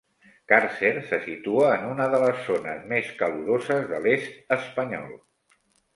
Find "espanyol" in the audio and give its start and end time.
4.61-5.13